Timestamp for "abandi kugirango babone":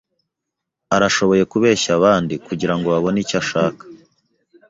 1.99-3.17